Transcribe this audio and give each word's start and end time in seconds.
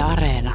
Yle 0.00 0.08
Areena. 0.08 0.54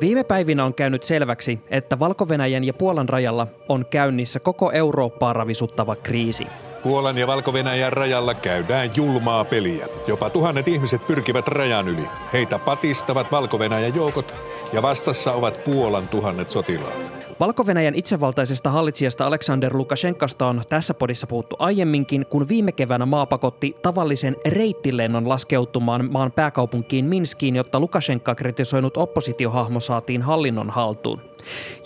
Viime 0.00 0.24
päivinä 0.24 0.64
on 0.64 0.74
käynyt 0.74 1.04
selväksi, 1.04 1.58
että 1.70 1.98
valko 1.98 2.26
ja 2.64 2.72
Puolan 2.72 3.08
rajalla 3.08 3.46
on 3.68 3.86
käynnissä 3.90 4.40
koko 4.40 4.72
Eurooppaa 4.72 5.32
ravisuttava 5.32 5.96
kriisi. 5.96 6.46
Puolan 6.82 7.18
ja 7.18 7.26
valko 7.26 7.52
rajalla 7.90 8.34
käydään 8.34 8.90
julmaa 8.96 9.44
peliä. 9.44 9.86
Jopa 10.06 10.30
tuhannet 10.30 10.68
ihmiset 10.68 11.06
pyrkivät 11.06 11.48
rajan 11.48 11.88
yli. 11.88 12.08
Heitä 12.32 12.58
patistavat 12.58 13.32
valko 13.32 13.58
joukot 13.94 14.34
ja 14.72 14.82
vastassa 14.82 15.32
ovat 15.32 15.64
Puolan 15.64 16.08
tuhannet 16.08 16.50
sotilaat. 16.50 17.23
Valko 17.40 17.64
itsevaltaisesta 17.94 18.70
hallitsijasta 18.70 19.26
Aleksander 19.26 19.76
Lukashenkasta 19.76 20.46
on 20.46 20.62
tässä 20.68 20.94
podissa 20.94 21.26
puhuttu 21.26 21.56
aiemminkin, 21.58 22.26
kun 22.26 22.48
viime 22.48 22.72
keväänä 22.72 23.06
maa 23.06 23.26
pakotti 23.26 23.76
tavallisen 23.82 24.36
reittilennon 24.46 25.28
laskeutumaan 25.28 26.12
maan 26.12 26.32
pääkaupunkiin 26.32 27.04
Minskiin, 27.04 27.56
jotta 27.56 27.80
Lukashenka 27.80 28.34
kritisoinut 28.34 28.96
oppositiohahmo 28.96 29.80
saatiin 29.80 30.22
hallinnon 30.22 30.70
haltuun. 30.70 31.20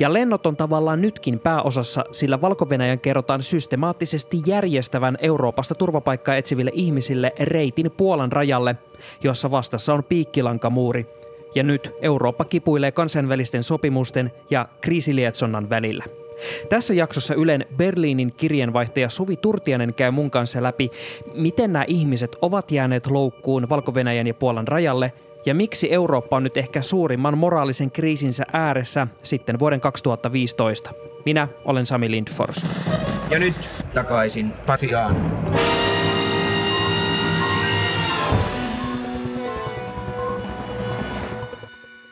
Ja 0.01 0.13
lennot 0.13 0.47
on 0.47 0.57
tavallaan 0.57 1.01
nytkin 1.01 1.39
pääosassa, 1.39 2.05
sillä 2.13 2.41
valko 2.41 2.67
kerrotaan 3.03 3.43
systemaattisesti 3.43 4.39
järjestävän 4.47 5.19
Euroopasta 5.21 5.75
turvapaikkaa 5.75 6.37
etsiville 6.37 6.71
ihmisille 6.75 7.33
reitin 7.41 7.91
Puolan 7.97 8.33
rajalle, 8.33 8.77
jossa 9.23 9.51
vastassa 9.51 9.95
on 9.95 10.05
piikkilankamuuri– 10.05 11.07
ja 11.55 11.63
nyt 11.63 11.93
Eurooppa 12.01 12.45
kipuilee 12.45 12.93
kansainvälisten 12.93 13.63
sopimusten 13.63 14.33
ja 14.51 14.69
kriisilietsonnan 14.81 15.71
välillä. 15.71 16.05
Tässä 16.69 16.95
jaksossa 16.95 17.35
Ylen 17.35 17.67
Berliinin 17.77 18.33
kirjeenvaihtaja 18.33 19.09
Suvi 19.09 19.37
Turtianen 19.37 19.95
käy 19.95 20.11
mun 20.11 20.31
kanssa 20.31 20.63
läpi, 20.63 20.91
miten 21.35 21.73
nämä 21.73 21.85
ihmiset 21.89 22.37
ovat 22.43 22.71
jääneet 22.71 23.07
loukkuun 23.07 23.69
valko 23.69 23.93
ja 24.27 24.35
Puolan 24.35 24.69
rajalle 24.69 25.13
ja 25.47 25.55
miksi 25.55 25.93
Eurooppa 25.93 26.37
on 26.37 26.45
nyt 26.45 26.57
ehkä 26.57 26.83
suurimman 26.83 27.39
moraalisen 27.39 27.91
kriisinsä 27.91 28.45
ääressä 28.53 29.07
sitten 29.23 29.59
vuoden 29.59 29.81
2015. 29.81 30.91
Minä 31.25 31.49
olen 31.65 31.87
Sami 31.87 32.11
Lindfors. 32.11 32.67
Ja 33.31 33.39
nyt 33.39 33.55
takaisin 33.95 34.53
Pasiaan. 34.67 35.17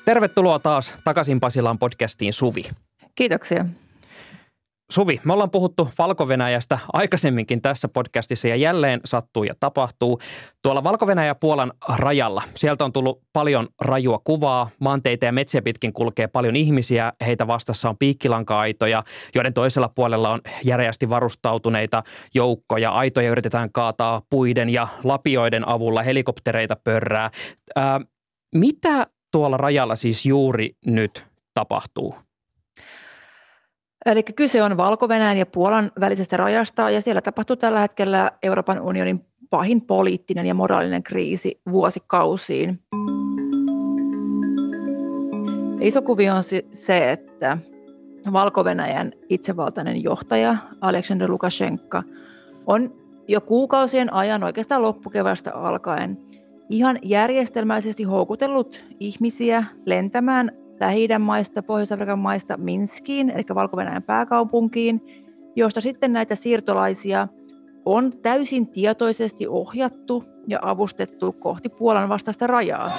Tervetuloa 0.07 0.59
taas 0.59 0.95
takaisin 1.05 1.41
Pasilaan 1.41 1.79
podcastiin 1.79 2.33
Suvi. 2.33 2.62
Kiitoksia. 3.15 3.67
Suvi, 4.93 5.21
me 5.25 5.33
ollaan 5.33 5.51
puhuttu 5.51 5.89
valko 5.98 6.29
aikaisemminkin 6.93 7.63
tässä 7.63 7.89
podcastissa 7.89 8.48
ja 8.48 8.57
jälleen 8.57 9.01
sattuu 9.05 9.45
ja 9.45 9.55
tapahtuu. 9.61 10.21
Tuolla 10.63 10.85
valko 10.85 11.07
ja 11.27 11.35
Puolan 11.35 11.73
rajalla, 11.89 12.43
sieltä 12.55 12.85
on 12.85 12.93
tullut 12.93 13.23
paljon 13.33 13.69
rajua 13.81 14.21
kuvaa. 14.25 14.71
Maanteita 14.81 15.25
ja 15.25 15.33
metsiä 15.33 15.63
pitkin 15.63 15.93
kulkee 15.93 16.27
paljon 16.27 16.57
ihmisiä. 16.57 17.13
Heitä 17.27 17.47
vastassa 17.47 17.89
on 17.89 17.98
piikkilanka-aitoja, 17.98 19.05
joiden 19.35 19.55
toisella 19.55 19.89
puolella 19.95 20.31
on 20.31 20.41
järeästi 20.65 21.11
varustautuneita 21.11 22.03
joukkoja. 22.35 22.91
Aitoja 22.91 23.31
yritetään 23.31 23.73
kaataa 23.73 24.23
puiden 24.31 24.70
ja 24.70 24.89
lapioiden 25.05 25.69
avulla, 25.69 26.03
helikoptereita 26.03 26.77
pörrää. 26.85 27.31
Ää, 27.77 28.01
mitä 28.55 29.07
tuolla 29.37 29.56
rajalla 29.56 29.97
siis 29.97 30.27
juuri 30.27 30.77
nyt 30.87 31.27
tapahtuu? 31.55 32.15
Eli 34.06 34.23
kyse 34.23 34.62
on 34.62 34.77
valko 34.77 35.09
ja 35.39 35.47
Puolan 35.47 35.92
välisestä 36.01 36.37
rajasta 36.37 36.91
ja 36.91 37.01
siellä 37.01 37.20
tapahtuu 37.20 37.57
tällä 37.57 37.81
hetkellä 37.81 38.31
Euroopan 38.42 38.81
unionin 38.81 39.27
pahin 39.51 39.81
poliittinen 39.81 40.47
ja 40.47 40.55
moraalinen 40.55 41.03
kriisi 41.03 41.61
vuosikausiin. 41.70 42.81
Iso 45.81 46.03
kuvio 46.03 46.34
on 46.34 46.42
se, 46.73 47.11
että 47.11 47.58
valko 48.33 48.64
itsevaltainen 49.29 50.03
johtaja 50.03 50.57
Alexander 50.80 51.30
Lukashenka 51.30 52.03
on 52.67 52.95
jo 53.29 53.41
kuukausien 53.41 54.13
ajan 54.13 54.45
oikeastaan 54.45 54.83
loppukevästä 54.83 55.55
alkaen 55.55 56.18
ihan 56.71 56.99
järjestelmällisesti 57.03 58.05
houkutellut 58.05 58.85
ihmisiä 59.01 59.65
lentämään 59.87 60.53
lähi 60.81 61.09
maista, 61.19 61.63
Pohjois-Afrikan 61.63 62.19
maista 62.19 62.57
Minskiin, 62.57 63.31
eli 63.31 63.43
valko 63.55 63.77
pääkaupunkiin, 64.07 65.01
josta 65.57 65.81
sitten 65.81 66.13
näitä 66.13 66.35
siirtolaisia 66.35 67.29
on 67.85 68.13
täysin 68.23 68.69
tietoisesti 68.69 69.49
ohjattu 69.49 70.25
ja 70.49 70.59
avustettu 70.63 71.33
kohti 71.33 71.69
Puolan 71.69 72.09
vastaista 72.09 72.47
rajaa. 72.47 72.91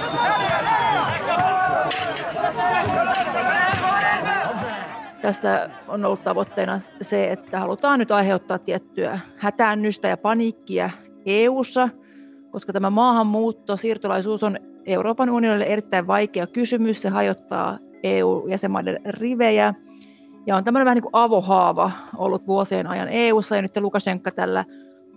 Tässä 5.22 5.70
on 5.88 6.06
ollut 6.06 6.24
tavoitteena 6.24 6.80
se, 7.02 7.32
että 7.32 7.60
halutaan 7.60 8.00
nyt 8.00 8.12
aiheuttaa 8.12 8.60
tiettyä 8.60 9.20
hätäännystä 9.38 10.08
ja 10.08 10.18
paniikkia 10.18 10.90
EU:ssa– 11.26 11.90
koska 12.52 12.74
tämä 12.74 12.90
maahanmuutto, 12.90 13.78
siirtolaisuus 13.78 14.44
on 14.44 14.58
Euroopan 14.86 15.30
unionille 15.30 15.66
erittäin 15.66 16.08
vaikea 16.08 16.48
kysymys. 16.48 17.02
Se 17.02 17.10
hajottaa 17.10 17.78
EU-jäsenmaiden 18.04 19.00
rivejä 19.06 19.74
ja 20.48 20.56
on 20.56 20.64
tämmöinen 20.64 20.86
vähän 20.86 20.96
niin 20.96 21.04
kuin 21.04 21.24
avohaava 21.24 21.92
ollut 22.18 22.48
vuosien 22.48 22.88
ajan 22.88 23.08
EU:ssa 23.10 23.56
ja 23.56 23.62
nyt 23.62 23.78
Lukashenka 23.78 24.32
tällä 24.32 24.66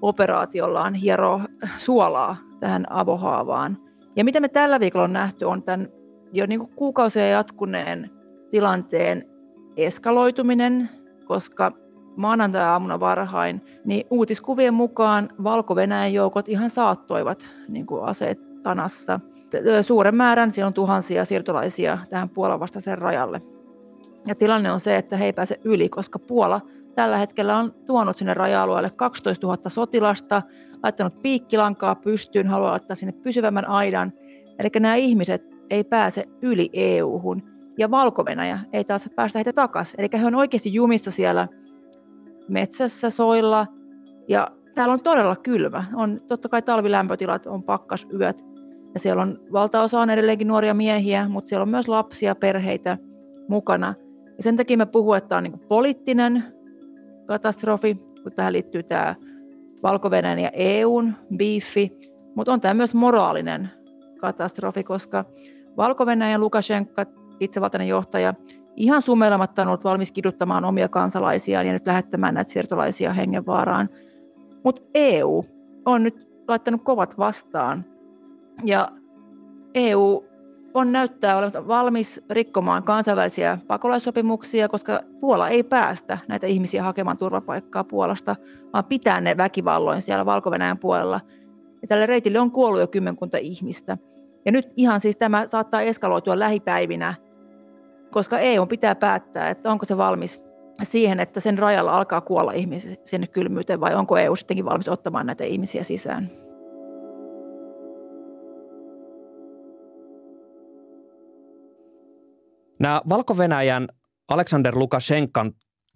operaatiollaan 0.02 0.94
hiero 0.94 1.40
suolaa 1.78 2.36
tähän 2.60 2.86
avohaavaan. 2.92 3.78
Ja 4.16 4.24
mitä 4.24 4.40
me 4.40 4.48
tällä 4.48 4.80
viikolla 4.80 5.04
on 5.04 5.12
nähty 5.12 5.44
on 5.44 5.62
tämän 5.62 5.88
jo 6.32 6.46
niin 6.46 6.60
kuin 6.60 6.72
kuukausia 6.76 7.28
jatkuneen 7.28 8.10
tilanteen 8.50 9.24
eskaloituminen, 9.76 10.90
koska 11.24 11.72
maanantai-aamuna 12.16 13.00
varhain, 13.00 13.62
niin 13.84 14.06
uutiskuvien 14.10 14.75
mukaan 14.75 15.28
valko 15.44 15.75
joukot 16.12 16.48
ihan 16.48 16.71
saattoivat 16.71 17.48
niin 17.69 17.87
kuin 17.87 18.04
aseet 18.04 18.62
tanassa. 18.62 19.21
Suuren 19.82 20.15
määrän, 20.15 20.53
siellä 20.53 20.66
on 20.66 20.75
tuhansia 20.75 21.25
siirtolaisia 21.25 21.99
tähän 22.10 22.28
Puolan 22.28 22.60
vastaiseen 22.60 22.99
rajalle. 22.99 23.43
Ja 24.26 24.34
tilanne 24.34 24.72
on 24.72 24.81
se, 24.81 24.97
että 24.97 25.16
he 25.16 25.25
ei 25.25 25.32
pääse 25.32 25.60
yli, 25.65 25.88
koska 25.88 26.19
Puola 26.19 26.60
tällä 26.94 27.16
hetkellä 27.16 27.56
on 27.56 27.75
tuonut 27.87 28.16
sinne 28.16 28.34
raja-alueelle 28.34 28.91
12 28.91 29.47
000 29.47 29.70
sotilasta, 29.70 30.43
laittanut 30.82 31.22
piikkilankaa 31.22 31.94
pystyyn, 31.94 32.47
haluaa 32.47 32.70
laittaa 32.70 32.94
sinne 32.94 33.12
pysyvämmän 33.12 33.69
aidan. 33.69 34.12
Eli 34.59 34.69
nämä 34.81 34.94
ihmiset 34.94 35.43
ei 35.70 35.84
pääse 35.84 36.25
yli 36.43 36.70
EU-hun. 36.72 37.43
Ja 37.78 37.91
valko 37.91 38.25
ei 38.72 38.84
taas 38.84 39.09
päästä 39.16 39.38
heitä 39.38 39.53
takaisin. 39.53 40.00
Eli 40.00 40.09
he 40.20 40.26
on 40.26 40.34
oikeasti 40.34 40.75
jumissa 40.75 41.10
siellä– 41.10 41.49
metsässä 42.48 43.10
soilla 43.10 43.66
ja 44.28 44.48
täällä 44.74 44.92
on 44.92 45.00
todella 45.00 45.36
kylmä. 45.36 45.84
On 45.94 46.20
totta 46.28 46.48
kai 46.48 46.62
talvilämpötilat, 46.62 47.46
on 47.46 47.62
pakkasyöt 47.62 48.44
ja 48.94 49.00
siellä 49.00 49.22
on 49.22 49.40
valtaosa 49.52 50.00
on 50.00 50.10
edelleenkin 50.10 50.48
nuoria 50.48 50.74
miehiä, 50.74 51.28
mutta 51.28 51.48
siellä 51.48 51.62
on 51.62 51.68
myös 51.68 51.88
lapsia, 51.88 52.34
perheitä 52.34 52.98
mukana. 53.48 53.94
Ja 54.36 54.42
sen 54.42 54.56
takia 54.56 54.76
me 54.76 54.86
puhuu, 54.86 55.12
että 55.12 55.28
tämä 55.28 55.36
on 55.36 55.42
niin 55.42 55.60
poliittinen 55.68 56.44
katastrofi, 57.26 57.94
kun 58.22 58.32
tähän 58.32 58.52
liittyy 58.52 58.82
tämä 58.82 59.14
valko 59.82 60.10
ja 60.42 60.50
EUn 60.52 61.14
biifi, 61.36 61.92
mutta 62.34 62.52
on 62.52 62.60
tämä 62.60 62.74
myös 62.74 62.94
moraalinen 62.94 63.70
katastrofi, 64.20 64.84
koska 64.84 65.24
valko 65.76 66.06
ja 66.30 66.38
Lukashenka, 66.38 67.06
itsevaltainen 67.40 67.88
johtaja, 67.88 68.34
ihan 68.80 69.02
sumelamatta 69.02 69.62
on 69.62 69.68
ollut 69.68 69.84
valmis 69.84 70.12
kiduttamaan 70.12 70.64
omia 70.64 70.88
kansalaisiaan 70.88 71.66
ja 71.66 71.72
nyt 71.72 71.86
lähettämään 71.86 72.34
näitä 72.34 72.50
siirtolaisia 72.50 73.12
hengenvaaraan. 73.12 73.88
Mutta 74.64 74.82
EU 74.94 75.44
on 75.86 76.02
nyt 76.02 76.28
laittanut 76.48 76.82
kovat 76.82 77.19
vastaan 77.19 77.84
ja 78.64 78.93
EU 79.75 80.25
on 80.75 80.93
näyttää 80.93 81.37
olevan 81.37 81.69
valmis 81.69 82.22
rikkomaan 82.31 82.82
kansainvälisiä 82.82 83.58
pakolaissopimuksia, 83.66 84.69
koska 84.69 85.00
Puola 85.20 85.49
ei 85.49 85.62
päästä 85.62 86.19
näitä 86.28 86.46
ihmisiä 86.46 86.82
hakemaan 86.82 87.19
turvapaikkaa 87.19 87.84
Puolasta, 87.84 88.37
vaan 88.72 88.84
pitää 88.84 89.20
ne 89.20 89.37
väkivalloin 89.37 90.02
siellä 90.02 90.26
valko 90.26 90.50
puolella. 90.81 91.20
Ja 91.82 91.88
tälle 91.88 92.06
reitille 92.06 92.40
on 92.40 92.50
kuollut 92.50 92.81
jo 92.81 92.87
kymmenkunta 92.87 93.38
ihmistä. 93.38 93.99
Ja 94.44 94.52
nyt 94.52 94.72
ihan 94.76 95.00
siis 95.00 95.16
tämä 95.16 95.46
saattaa 95.46 95.81
eskaloitua 95.81 96.38
lähipäivinä 96.38 97.14
koska 98.10 98.38
EU 98.38 98.66
pitää 98.66 98.94
päättää, 98.94 99.50
että 99.50 99.70
onko 99.70 99.86
se 99.86 99.96
valmis 99.96 100.42
siihen, 100.82 101.20
että 101.20 101.40
sen 101.40 101.58
rajalla 101.58 101.96
alkaa 101.96 102.20
kuolla 102.20 102.52
ihmisiä 102.52 102.96
sinne 103.04 103.26
kylmyyteen 103.26 103.80
vai 103.80 103.94
onko 103.94 104.18
EU 104.18 104.36
sittenkin 104.36 104.64
valmis 104.64 104.88
ottamaan 104.88 105.26
näitä 105.26 105.44
ihmisiä 105.44 105.82
sisään. 105.82 106.30
Nämä 112.80 113.02
Valko-Venäjän 113.08 113.88
Aleksander 114.28 114.78
Lukashenkan 114.78 115.52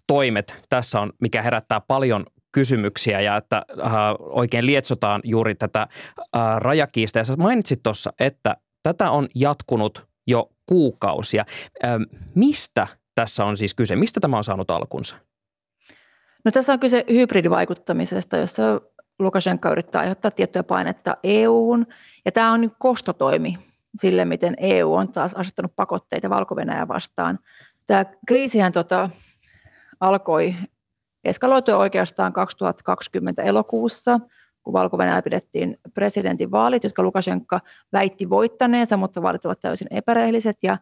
toimet 0.07 0.55
tässä 0.69 1.01
on, 1.01 1.13
mikä 1.21 1.41
herättää 1.41 1.81
paljon 1.81 2.25
kysymyksiä 2.51 3.21
ja 3.21 3.37
että 3.37 3.65
äh, 3.85 3.91
oikein 4.19 4.65
lietsotaan 4.65 5.21
juuri 5.23 5.55
tätä 5.55 5.81
äh, 5.81 6.57
rajakiista. 6.57 7.19
Ja 7.19 7.25
sä 7.25 7.35
mainitsit 7.35 7.83
tuossa, 7.83 8.13
että 8.19 8.57
tätä 8.83 9.11
on 9.11 9.27
jatkunut 9.35 10.07
jo 10.27 10.49
kuukausia. 10.65 11.45
Ähm, 11.85 12.01
mistä 12.35 12.87
tässä 13.15 13.45
on 13.45 13.57
siis 13.57 13.73
kyse? 13.73 13.95
Mistä 13.95 14.19
tämä 14.19 14.37
on 14.37 14.43
saanut 14.43 14.71
alkunsa? 14.71 15.15
No 16.45 16.51
tässä 16.51 16.73
on 16.73 16.79
kyse 16.79 17.05
hybridivaikuttamisesta, 17.09 18.37
jossa 18.37 18.81
Lukashenka 19.19 19.71
yrittää 19.71 20.01
aiheuttaa 20.01 20.31
tiettyä 20.31 20.63
painetta 20.63 21.17
EUun. 21.23 21.87
Ja 22.25 22.31
tämä 22.31 22.51
on 22.51 22.71
kostotoimi 22.79 23.57
sille, 23.95 24.25
miten 24.25 24.55
EU 24.57 24.93
on 24.93 25.11
taas 25.11 25.33
asettanut 25.33 25.75
pakotteita 25.75 26.29
valko 26.29 26.55
vastaan. 26.87 27.39
Tämä 27.87 28.05
kriisihän 28.27 28.71
tota, 28.71 29.09
alkoi 29.99 30.55
eskaloitua 31.23 31.77
oikeastaan 31.77 32.33
2020 32.33 33.43
elokuussa, 33.43 34.19
kun 34.65 34.73
valko 34.73 34.97
pidettiin 35.23 35.77
presidentin 35.93 36.51
vaalit, 36.51 36.83
jotka 36.83 37.03
Lukashenka 37.03 37.59
väitti 37.93 38.29
voittaneensa, 38.29 38.97
mutta 38.97 39.21
vaalit 39.21 39.45
ovat 39.45 39.59
täysin 39.59 39.87
epärehelliset. 39.91 40.57
Ja 40.63 40.77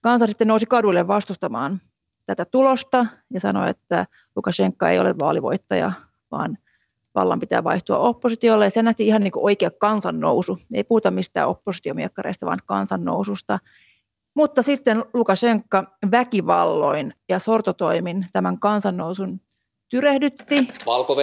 kansa 0.00 0.26
sitten 0.26 0.48
nousi 0.48 0.66
kaduille 0.66 1.06
vastustamaan 1.06 1.80
tätä 2.26 2.44
tulosta 2.44 3.06
ja 3.30 3.40
sanoi, 3.40 3.70
että 3.70 4.06
Lukashenka 4.36 4.88
ei 4.88 4.98
ole 4.98 5.14
vaalivoittaja, 5.18 5.92
vaan 6.30 6.58
vallan 7.14 7.40
pitää 7.40 7.64
vaihtua 7.64 7.98
oppositiolle. 7.98 8.66
Ja 8.66 8.70
se 8.70 8.82
nähtiin 8.82 9.06
ihan 9.06 9.22
niin 9.22 9.32
kuin 9.32 9.44
oikea 9.44 9.70
kansannousu. 9.70 10.58
Ei 10.74 10.84
puhuta 10.84 11.10
mistään 11.10 11.48
oppositiomiekkareista, 11.48 12.46
vaan 12.46 12.60
kansannoususta. 12.66 13.58
Mutta 14.34 14.62
sitten 14.62 15.04
Lukashenka 15.14 15.96
väkivalloin 16.10 17.14
ja 17.28 17.38
sortotoimin 17.38 18.26
tämän 18.32 18.58
kansannousun 18.58 19.40
tyrehdytti. 19.94 20.68
valko 20.86 21.16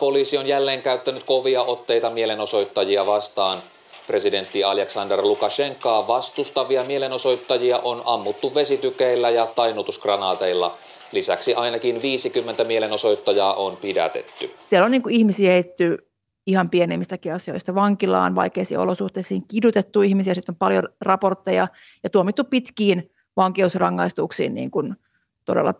poliisi 0.00 0.38
on 0.38 0.46
jälleen 0.46 0.82
käyttänyt 0.82 1.24
kovia 1.24 1.62
otteita 1.62 2.10
mielenosoittajia 2.10 3.06
vastaan. 3.06 3.62
Presidentti 4.06 4.64
Alexander 4.64 5.22
Lukashenkaa 5.22 6.08
vastustavia 6.08 6.84
mielenosoittajia 6.84 7.78
on 7.78 8.02
ammuttu 8.04 8.54
vesitykeillä 8.54 9.30
ja 9.30 9.46
tainutusgranaateilla. 9.46 10.78
Lisäksi 11.12 11.54
ainakin 11.54 12.02
50 12.02 12.64
mielenosoittajaa 12.64 13.54
on 13.54 13.76
pidätetty. 13.76 14.50
Siellä 14.64 14.84
on 14.84 14.90
niin 14.90 15.02
kuin 15.02 15.14
ihmisiä 15.14 15.50
heitty 15.50 15.98
ihan 16.46 16.70
pienemmistäkin 16.70 17.34
asioista 17.34 17.74
vankilaan, 17.74 18.34
vaikeisiin 18.34 18.80
olosuhteisiin 18.80 19.42
kidutettu 19.48 20.02
ihmisiä, 20.02 20.34
sitten 20.34 20.52
on 20.52 20.58
paljon 20.58 20.88
raportteja 21.00 21.68
ja 22.02 22.10
tuomittu 22.10 22.44
pitkiin 22.44 23.10
vankeusrangaistuksiin 23.36 24.54
niin 24.54 24.70
kuin 24.70 24.96
todella 25.44 25.74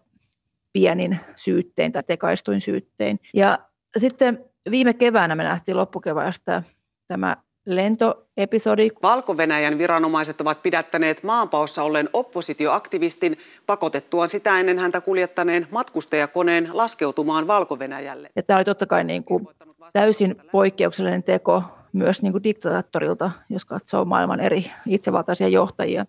pienin 0.72 1.20
syyttein 1.36 1.92
tai 1.92 2.02
tekaistuin 2.02 2.60
syyttein. 2.60 3.20
Ja 3.34 3.58
sitten 3.98 4.44
viime 4.70 4.94
keväänä 4.94 5.34
me 5.34 5.44
nähtiin 5.44 5.76
loppukeväästä 5.76 6.62
tämä 7.08 7.36
lentoepisodi. 7.66 8.90
Valko-Venäjän 9.02 9.78
viranomaiset 9.78 10.40
ovat 10.40 10.62
pidättäneet 10.62 11.22
maanpaossa 11.22 11.82
olleen 11.82 12.08
oppositioaktivistin 12.12 13.38
pakotettuaan 13.66 14.28
sitä 14.28 14.60
ennen 14.60 14.78
häntä 14.78 15.00
kuljettaneen 15.00 15.66
matkustajakoneen 15.70 16.68
laskeutumaan 16.72 17.46
Valko-Venäjälle. 17.46 18.30
Ja 18.36 18.42
tämä 18.42 18.56
oli 18.58 18.64
totta 18.64 18.86
kai 18.86 19.04
niin 19.04 19.24
kuin 19.24 19.48
täysin 19.92 20.36
poikkeuksellinen 20.52 21.22
teko 21.22 21.62
myös 21.92 22.22
niin 22.22 22.32
kuin 22.32 22.44
diktaattorilta, 22.44 23.30
jos 23.50 23.64
katsoo 23.64 24.04
maailman 24.04 24.40
eri 24.40 24.64
itsevaltaisia 24.86 25.48
johtajia. 25.48 26.06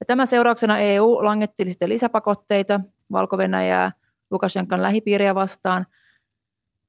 Ja 0.00 0.06
tämän 0.06 0.26
seurauksena 0.26 0.78
EU 0.78 1.24
langetteli 1.24 1.70
sitten 1.70 1.88
lisäpakotteita 1.88 2.80
Valko-Venäjää 3.12 3.92
Lukashenkan 4.30 4.82
lähipiiriä 4.82 5.34
vastaan– 5.34 5.86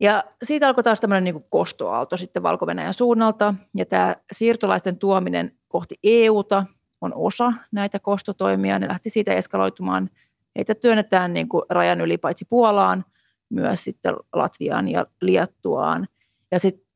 ja 0.02 0.24
siitä 0.44 0.68
alkoi 0.68 0.84
taas 0.84 1.02
tämmöinen 1.02 1.24
niin 1.24 1.46
kostoaalto 1.50 2.18
sitten 2.18 2.44
valko 2.44 2.66
suunnalta, 2.92 3.54
ja 3.76 3.86
tämä 3.86 4.16
siirtolaisten 4.32 4.98
tuominen 4.98 5.52
kohti 5.68 6.00
EUta 6.04 6.66
on 7.02 7.14
osa 7.16 7.54
näitä 7.72 8.00
kostotoimia. 8.00 8.80
Ne 8.80 8.88
lähti 8.88 9.10
siitä 9.10 9.34
eskaloitumaan. 9.34 10.10
Heitä 10.56 10.76
työnnetään 10.76 11.34
niin 11.34 11.50
kuin 11.50 11.64
rajan 11.70 12.02
yli 12.02 12.18
paitsi 12.18 12.46
Puolaan, 12.46 13.06
myös 13.50 13.84
sitten 13.84 14.16
Latviaan 14.34 14.88
ja 14.88 15.06
Liattuaan. 15.22 16.08
Ja 16.52 16.60
sitten 16.60 16.88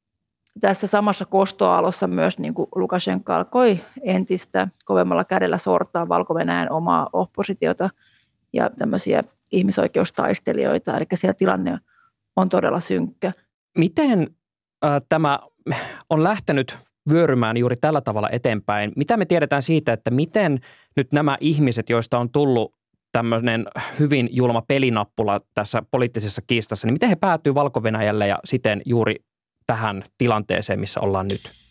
tässä 0.59 0.87
samassa 0.87 1.25
kostoaalossa 1.25 2.07
myös 2.07 2.39
niin 2.39 2.53
kuin 2.53 2.67
Lukashenka 2.75 3.35
alkoi 3.35 3.79
entistä 4.01 4.67
kovemmalla 4.85 5.25
kädellä 5.25 5.57
sortaa 5.57 6.09
valko 6.09 6.33
omaa 6.69 7.09
oppositiota 7.13 7.89
ja 8.55 8.69
tämmöisiä 8.69 9.23
ihmisoikeustaistelijoita. 9.51 10.97
Eli 10.97 11.05
siellä 11.13 11.33
tilanne 11.33 11.79
on 12.35 12.49
todella 12.49 12.79
synkkä. 12.79 13.31
Miten 13.77 14.27
äh, 14.85 15.01
tämä 15.09 15.39
on 16.09 16.23
lähtenyt 16.23 16.77
vyörymään 17.11 17.57
juuri 17.57 17.75
tällä 17.75 18.01
tavalla 18.01 18.29
eteenpäin? 18.29 18.91
Mitä 18.95 19.17
me 19.17 19.25
tiedetään 19.25 19.61
siitä, 19.61 19.93
että 19.93 20.11
miten 20.11 20.59
nyt 20.95 21.13
nämä 21.13 21.37
ihmiset, 21.39 21.89
joista 21.89 22.19
on 22.19 22.29
tullut 22.29 22.75
tämmöinen 23.11 23.65
hyvin 23.99 24.29
julma 24.31 24.61
pelinappula 24.61 25.41
tässä 25.53 25.83
poliittisessa 25.91 26.41
kiistassa, 26.47 26.87
niin 26.87 26.93
miten 26.93 27.09
he 27.09 27.15
päätyy 27.15 27.55
valko 27.55 27.81
ja 28.27 28.39
siten 28.45 28.81
juuri 28.85 29.15
tähän 29.67 30.03
tilanteeseen, 30.17 30.79
missä 30.79 30.99
ollaan 30.99 31.27
nyt? 31.27 31.64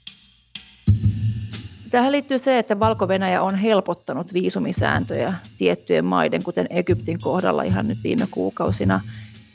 Tähän 1.95 2.13
liittyy 2.13 2.39
se, 2.39 2.59
että 2.59 2.81
valko 2.81 3.09
on 3.41 3.55
helpottanut 3.55 4.33
viisumisääntöjä 4.33 5.35
tiettyjen 5.59 6.05
maiden, 6.05 6.43
kuten 6.43 6.67
Egyptin 6.71 7.21
kohdalla 7.21 7.63
ihan 7.63 7.89
nyt 7.89 7.99
viime 8.05 8.27
kuukausina. 8.31 9.01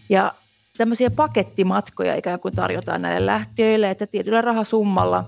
Ja 0.10 0.34
tämmöisiä 0.78 1.10
pakettimatkoja 1.10 2.16
ikään 2.16 2.40
kuin 2.40 2.56
tarjotaan 2.56 3.02
näille 3.02 3.26
lähtiöille, 3.26 3.90
että 3.90 4.08
tietyllä 4.08 4.42
rahasummalla 4.42 5.26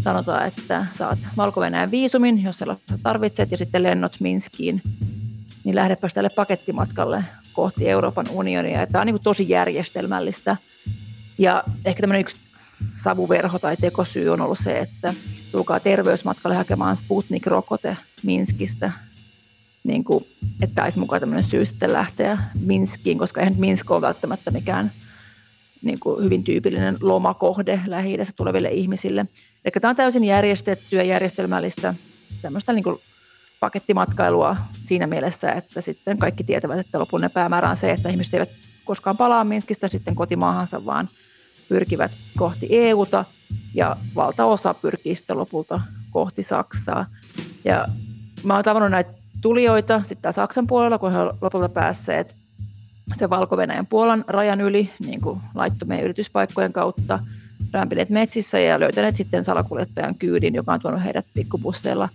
sanotaan, 0.00 0.46
että 0.46 0.86
saat 0.98 1.18
valko 1.36 1.60
viisumin, 1.90 2.42
jos 2.42 2.58
sellaista 2.58 2.98
tarvitset, 3.02 3.50
ja 3.50 3.56
sitten 3.56 3.82
lennot 3.82 4.12
Minskiin, 4.20 4.82
niin 5.64 5.76
lähdepä 5.76 6.08
tälle 6.14 6.30
pakettimatkalle 6.36 7.24
kohti 7.52 7.88
Euroopan 7.88 8.26
unionia. 8.30 8.80
Ja 8.80 8.86
tämä 8.86 9.00
on 9.00 9.06
niin 9.06 9.20
tosi 9.24 9.48
järjestelmällistä. 9.48 10.56
Ja 11.38 11.64
ehkä 11.84 12.00
tämmöinen 12.00 12.20
yksi 12.20 12.36
savuverho 12.96 13.58
tai 13.58 13.76
tekosyy 13.76 14.28
on 14.28 14.40
ollut 14.40 14.58
se, 14.58 14.78
että 14.78 15.14
tulkaa 15.52 15.80
terveysmatkalle 15.80 16.56
hakemaan 16.56 16.96
Sputnik-rokote 16.96 17.96
Minskistä 18.22 18.92
niin 19.84 20.04
kuin, 20.04 20.24
että 20.62 20.84
olisi 20.84 20.98
mukaan 20.98 21.20
tämmöinen 21.20 21.44
syy 21.44 21.66
sitten 21.66 21.92
lähteä 21.92 22.38
Minskiin, 22.60 23.18
koska 23.18 23.40
eihän 23.40 23.54
Minsk 23.58 23.90
ole 23.90 24.00
välttämättä 24.00 24.50
mikään 24.50 24.92
niin 25.82 26.00
kuin 26.00 26.24
hyvin 26.24 26.44
tyypillinen 26.44 26.96
lomakohde 27.00 27.80
lähi 27.86 28.18
tuleville 28.36 28.68
ihmisille. 28.68 29.26
Eli 29.64 29.72
tämä 29.80 29.90
on 29.90 29.96
täysin 29.96 30.24
järjestettyä, 30.24 31.02
järjestelmällistä 31.02 31.94
tämmöistä 32.42 32.72
niin 32.72 32.84
kuin 32.84 32.98
pakettimatkailua 33.60 34.56
siinä 34.84 35.06
mielessä, 35.06 35.52
että 35.52 35.80
sitten 35.80 36.18
kaikki 36.18 36.44
tietävät, 36.44 36.78
että 36.78 36.98
lopullinen 36.98 37.30
päämäärä 37.30 37.70
on 37.70 37.76
se, 37.76 37.90
että 37.90 38.08
ihmiset 38.08 38.34
eivät 38.34 38.50
koskaan 38.84 39.16
palaa 39.16 39.44
Minskistä 39.44 39.88
sitten 39.88 40.14
kotimaahansa, 40.14 40.84
vaan 40.84 41.08
pyrkivät 41.72 42.12
kohti 42.36 42.66
EUta 42.70 43.24
ja 43.74 43.96
valtaosa 44.14 44.74
pyrkii 44.74 45.14
sitten 45.14 45.38
lopulta 45.38 45.80
kohti 46.10 46.42
Saksaa. 46.42 47.06
Ja 47.64 47.88
mä 48.44 48.54
oon 48.54 48.64
tavannut 48.64 48.90
näitä 48.90 49.10
tulijoita 49.40 50.02
sitten 50.02 50.32
Saksan 50.32 50.66
puolella, 50.66 50.98
kun 50.98 51.12
he 51.12 51.18
ovat 51.18 51.36
lopulta 51.40 51.68
päässeet 51.68 52.34
se 53.18 53.30
valko 53.30 53.56
Puolan 53.88 54.24
rajan 54.26 54.60
yli 54.60 54.90
niin 55.06 55.20
kuin 55.20 55.40
laittomien 55.54 56.02
yrityspaikkojen 56.04 56.72
kautta, 56.72 57.18
rämpineet 57.72 58.10
metsissä 58.10 58.58
ja 58.58 58.80
löytäneet 58.80 59.16
sitten 59.16 59.44
salakuljettajan 59.44 60.14
kyydin, 60.14 60.54
joka 60.54 60.72
on 60.72 60.80
tuonut 60.80 61.04
heidät 61.04 61.26
pikkubusseilla 61.34 62.08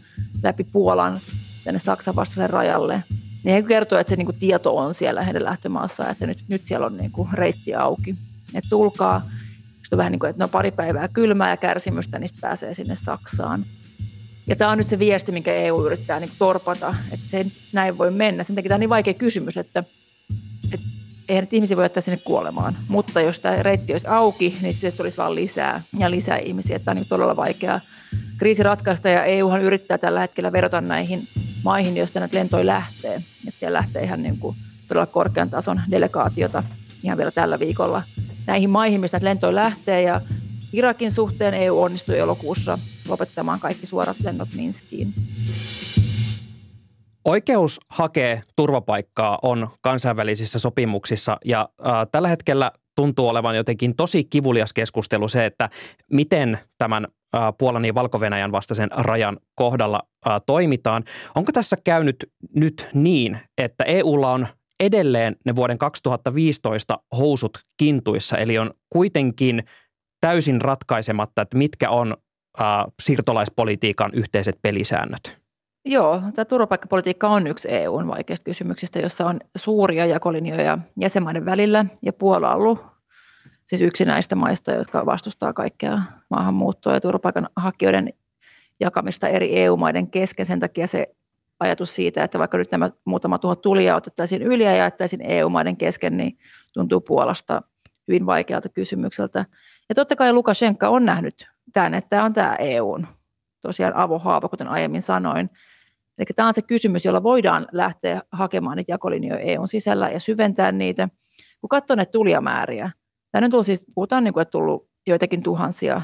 läpi 0.44 0.64
Puolan 0.64 1.20
tänne 1.64 1.80
Saksan 1.80 2.16
vastaiselle 2.16 2.48
rajalle. 2.48 3.04
Niin 3.44 3.54
he 3.54 3.62
kertoo, 3.62 4.00
että 4.00 4.10
se 4.10 4.16
niin 4.16 4.26
kuin 4.26 4.40
tieto 4.40 4.78
on 4.78 4.94
siellä 4.94 5.22
heidän 5.22 5.44
lähtömaassa, 5.44 6.10
että 6.10 6.28
nyt, 6.28 6.44
nyt 6.48 6.66
siellä 6.66 6.86
on 6.86 6.98
niin 6.98 7.12
kuin 7.12 7.30
reitti 7.34 7.76
auki. 7.76 8.16
Että 8.54 8.70
tulkaa, 8.70 9.22
sitten 9.88 9.98
vähän 9.98 10.12
niin 10.12 10.20
kuin, 10.20 10.30
että 10.30 10.44
no 10.44 10.48
pari 10.48 10.72
päivää 10.72 11.08
kylmää 11.08 11.50
ja 11.50 11.58
kärsimystä, 11.58 12.20
niin 12.20 12.30
pääsee 12.42 12.74
sinne 12.74 12.96
Saksaan. 12.96 13.66
Ja 14.48 14.56
tämä 14.56 14.72
on 14.72 14.78
nyt 14.78 14.90
se 14.90 15.00
viesti, 15.00 15.32
minkä 15.32 15.54
EU 15.54 15.86
yrittää 15.86 16.20
niin 16.20 16.32
torpata, 16.40 16.96
että 17.12 17.30
se 17.30 17.46
näin 17.74 17.98
voi 17.98 18.12
mennä. 18.12 18.44
Sen 18.44 18.56
takia 18.56 18.70
tämä 18.70 18.76
on 18.76 18.80
niin 18.80 18.90
vaikea 18.90 19.14
kysymys, 19.14 19.58
että, 19.58 19.84
että 20.74 20.86
eihän 21.30 21.44
nyt 21.44 21.54
ihmisiä 21.54 21.78
voi 21.78 21.86
jättää 21.86 22.02
sinne 22.02 22.20
kuolemaan. 22.24 22.78
Mutta 22.88 23.22
jos 23.22 23.40
tämä 23.40 23.64
reitti 23.64 23.94
olisi 23.94 24.08
auki, 24.08 24.58
niin 24.62 24.74
sitten 24.74 24.94
tulisi 24.94 25.18
vaan 25.18 25.36
lisää 25.36 25.84
ja 26.00 26.12
lisää 26.12 26.38
ihmisiä. 26.38 26.80
Tämä 26.80 26.92
on 26.92 26.96
niin 26.96 27.10
todella 27.10 27.36
vaikea 27.36 27.80
kriisi 28.38 28.64
ratkaista 28.64 29.10
ja 29.10 29.24
EUhan 29.24 29.62
yrittää 29.62 29.98
tällä 29.98 30.20
hetkellä 30.20 30.52
verota 30.52 30.82
näihin 30.82 31.28
maihin, 31.64 31.98
joista 31.98 32.20
näitä 32.20 32.38
lentoja 32.38 32.66
lähtee. 32.66 33.16
Että 33.48 33.60
siellä 33.60 33.78
lähtee 33.78 34.04
ihan 34.04 34.24
niin 34.24 34.38
kuin 34.38 34.56
todella 34.88 35.06
korkean 35.06 35.50
tason 35.50 35.82
delegaatiota 35.92 36.64
ihan 37.04 37.18
vielä 37.18 37.32
tällä 37.32 37.60
viikolla 37.60 38.04
näihin 38.48 38.70
maihin, 38.70 39.02
mistä 39.02 39.20
lentoja 39.22 39.56
lähtee. 39.56 40.02
Ja 40.02 40.22
Irakin 40.74 41.12
suhteen 41.12 41.54
EU 41.54 41.82
onnistui 41.82 42.20
elokuussa 42.20 42.80
lopettamaan 43.08 43.60
kaikki 43.60 43.86
suorat 43.86 44.18
lennot 44.24 44.50
Minskiin. 44.56 45.14
Oikeus 47.26 47.80
hakea 47.90 48.42
turvapaikkaa 48.56 49.40
on 49.42 49.70
kansainvälisissä 49.82 50.60
sopimuksissa 50.60 51.38
ja 51.46 51.70
äh, 51.86 51.94
tällä 52.12 52.28
hetkellä 52.28 52.72
tuntuu 52.96 53.28
olevan 53.28 53.56
jotenkin 53.56 53.96
tosi 53.96 54.24
kivulias 54.24 54.74
keskustelu 54.74 55.28
se, 55.28 55.46
että 55.46 55.70
miten 56.12 56.60
tämän 56.78 57.08
Puolan 57.58 57.86
ja 57.86 57.94
valko 57.94 58.20
vastaisen 58.52 58.90
rajan 58.92 59.38
kohdalla 59.56 60.04
toimitaan. 60.46 61.04
Onko 61.36 61.52
tässä 61.52 61.78
käynyt 61.84 62.16
nyt 62.56 62.90
niin, 62.94 63.40
että 63.58 63.84
EUlla 63.84 64.32
on 64.32 64.48
edelleen 64.80 65.36
ne 65.46 65.56
vuoden 65.56 65.78
2015 65.78 67.00
housut 67.18 67.58
kintuissa, 67.78 68.38
eli 68.38 68.58
on 68.58 68.72
kuitenkin 68.90 69.64
täysin 70.22 70.62
ratkaisematta, 70.62 71.42
että 71.42 71.58
mitkä 71.58 71.90
on 71.90 72.18
siirtolaispolitiikan 73.02 74.12
yhteiset 74.14 74.60
pelisäännöt? 74.62 75.38
Joo, 75.86 76.22
tämä 76.36 76.46
turvapaikkapolitiikka 76.46 77.30
on 77.30 77.48
yksi 77.48 77.68
EUn 77.72 78.08
vaikeista 78.08 78.44
kysymyksistä, 78.44 79.00
jossa 79.00 79.26
on 79.26 79.40
suuria 79.58 80.06
jakolinjoja 80.06 80.78
jäsenmaiden 81.00 81.46
välillä, 81.46 81.86
ja 82.02 82.14
Puola 82.14 82.50
on 82.50 82.56
ollut 82.56 82.80
siis 83.66 83.82
yksi 83.82 84.06
näistä 84.06 84.36
maista, 84.36 84.72
jotka 84.72 85.06
vastustaa 85.06 85.54
kaikkea 85.54 86.02
maahanmuuttoa 86.30 86.94
ja 86.94 87.02
turvapaikanhakijoiden 87.02 88.14
jakamista 88.80 89.28
eri 89.28 89.60
EU-maiden 89.60 90.08
kesken. 90.08 90.46
Sen 90.46 90.60
takia 90.60 90.88
se 90.88 91.16
ajatus 91.60 91.96
siitä, 91.96 92.24
että 92.24 92.40
vaikka 92.40 92.58
nyt 92.58 92.72
nämä 92.72 92.92
muutama 93.06 93.40
tuhat 93.40 93.62
tulijaa 93.62 93.98
otettaisiin 93.98 94.42
yli 94.42 94.64
ja 94.64 94.76
jaettaisiin 94.76 95.22
EU-maiden 95.22 95.78
kesken, 95.78 96.18
niin 96.18 96.38
tuntuu 96.74 97.02
Puolasta 97.02 97.62
hyvin 98.08 98.26
vaikealta 98.26 98.70
kysymykseltä. 98.70 99.46
Ja 99.90 99.96
totta 99.96 100.16
kai 100.16 100.34
Lukashenka 100.34 100.90
on 100.90 101.06
nähnyt 101.06 101.48
tämän, 101.74 101.94
että 101.94 102.10
tämä 102.10 102.24
on 102.24 102.34
tämä 102.34 102.56
EUn 102.56 103.08
tosiaan 103.62 103.96
avohaava, 103.96 104.50
kuten 104.50 104.68
aiemmin 104.68 105.02
sanoin. 105.02 105.50
Eli 106.18 106.26
tämä 106.36 106.48
on 106.48 106.54
se 106.54 106.62
kysymys, 106.62 107.06
jolla 107.06 107.24
voidaan 107.24 107.68
lähteä 107.72 108.22
hakemaan 108.32 108.78
niitä 108.78 108.92
jakolinjoja 108.92 109.40
EUn 109.40 109.68
sisällä 109.68 110.10
ja 110.10 110.20
syventää 110.20 110.72
niitä. 110.72 111.10
Kun 111.62 111.70
katsoo 111.70 111.96
näitä 111.96 112.12
tulijamääriä, 112.12 112.92
Tänne 113.32 113.50
tullut 113.50 113.66
siis, 113.66 113.86
puhutaan 113.96 114.24
niin 114.24 114.34
kuin, 114.34 114.42
että 114.42 114.52
tullut 114.52 114.90
joitakin 115.08 115.44
tuhansia 115.44 116.02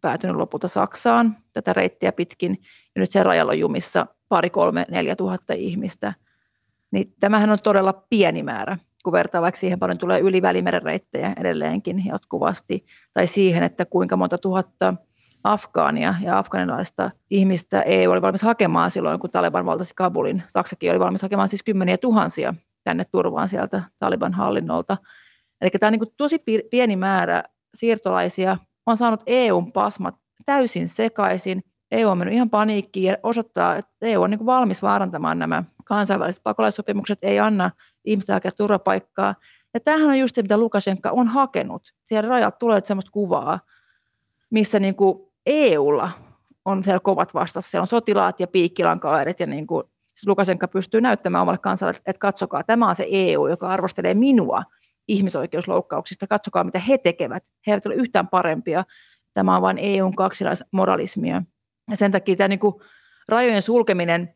päätynyt 0.00 0.36
lopulta 0.36 0.68
Saksaan 0.68 1.36
tätä 1.52 1.72
reittiä 1.72 2.12
pitkin, 2.12 2.58
ja 2.94 3.00
nyt 3.00 3.10
se 3.10 3.22
rajalla 3.22 3.54
jumissa 3.54 4.06
pari, 4.32 4.50
kolme, 4.50 4.86
neljä 4.90 5.16
tuhatta 5.16 5.52
ihmistä. 5.52 6.14
Niin 6.90 7.14
tämähän 7.20 7.50
on 7.50 7.58
todella 7.62 7.92
pieni 7.92 8.42
määrä, 8.42 8.78
kun 9.04 9.12
vertaa 9.12 9.42
vaikka 9.42 9.58
siihen 9.58 9.78
paljon 9.78 9.98
tulee 9.98 10.20
yli 10.20 10.42
Välimeren 10.42 10.82
reittejä 10.82 11.32
edelleenkin 11.40 12.06
jatkuvasti, 12.06 12.84
tai 13.12 13.26
siihen, 13.26 13.62
että 13.62 13.84
kuinka 13.84 14.16
monta 14.16 14.38
tuhatta 14.38 14.94
Afgaania 15.44 16.14
ja 16.22 16.38
afganilaista 16.38 17.10
ihmistä 17.30 17.82
EU 17.82 18.10
oli 18.10 18.22
valmis 18.22 18.42
hakemaan 18.42 18.90
silloin, 18.90 19.20
kun 19.20 19.30
Taliban 19.30 19.66
valtasi 19.66 19.94
Kabulin. 19.96 20.42
Saksakin 20.46 20.90
oli 20.90 21.00
valmis 21.00 21.22
hakemaan 21.22 21.48
siis 21.48 21.62
kymmeniä 21.62 21.98
tuhansia 21.98 22.54
tänne 22.84 23.04
turvaan 23.04 23.48
sieltä 23.48 23.82
Taliban 23.98 24.32
hallinnolta. 24.32 24.96
Eli 25.60 25.70
tämä 25.70 25.88
on 25.88 25.92
niin 25.92 26.14
tosi 26.16 26.42
pieni 26.70 26.96
määrä 26.96 27.42
siirtolaisia. 27.74 28.56
On 28.86 28.96
saanut 28.96 29.22
EUn 29.26 29.72
pasmat 29.72 30.14
täysin 30.46 30.88
sekaisin. 30.88 31.62
EU 31.92 32.08
on 32.08 32.18
mennyt 32.18 32.34
ihan 32.34 32.50
paniikkiin 32.50 33.10
ja 33.10 33.16
osoittaa, 33.22 33.76
että 33.76 34.06
EU 34.06 34.22
on 34.22 34.30
niin 34.30 34.46
valmis 34.46 34.82
vaarantamaan 34.82 35.38
nämä 35.38 35.64
kansainväliset 35.84 36.42
pakolaissopimukset, 36.42 37.18
ei 37.22 37.40
anna 37.40 37.70
ihmistä 38.04 38.32
hakea 38.32 38.52
turvapaikkaa. 38.52 39.34
Ja 39.74 39.80
tämähän 39.80 40.08
on 40.08 40.18
just 40.18 40.34
se, 40.34 40.42
mitä 40.42 40.58
Lukashenka 40.58 41.10
on 41.10 41.28
hakenut. 41.28 41.82
Siellä 42.04 42.28
rajat 42.28 42.58
tulee 42.58 42.80
sellaista 42.84 43.10
kuvaa, 43.10 43.60
missä 44.50 44.80
niin 44.80 44.94
kuin 44.94 45.18
EUlla 45.46 46.10
on 46.64 46.84
siellä 46.84 47.00
kovat 47.00 47.34
vastassa. 47.34 47.70
Siellä 47.70 47.82
on 47.82 47.86
sotilaat 47.86 48.40
ja 48.40 48.46
piikkilankaaidet 48.46 49.40
ja 49.40 49.46
niin 49.46 49.66
kuin, 49.66 49.84
siis 50.06 50.26
Lukashenka 50.26 50.68
pystyy 50.68 51.00
näyttämään 51.00 51.42
omalle 51.42 51.58
kansalle, 51.58 51.94
että 52.06 52.20
katsokaa, 52.20 52.62
tämä 52.62 52.88
on 52.88 52.94
se 52.94 53.06
EU, 53.10 53.46
joka 53.46 53.68
arvostelee 53.68 54.14
minua 54.14 54.62
ihmisoikeusloukkauksista. 55.08 56.26
Katsokaa, 56.26 56.64
mitä 56.64 56.78
he 56.78 56.98
tekevät. 56.98 57.44
He 57.66 57.72
eivät 57.72 57.86
ole 57.86 57.94
yhtään 57.94 58.28
parempia. 58.28 58.84
Tämä 59.34 59.56
on 59.56 59.62
vain 59.62 59.78
EUn 59.78 60.16
kaksilaismoralismia. 60.16 61.42
Ja 61.90 61.96
sen 61.96 62.12
takia 62.12 62.36
tämä 62.36 62.48
niin 62.48 62.58
kuin 62.58 62.74
rajojen 63.28 63.62
sulkeminen 63.62 64.34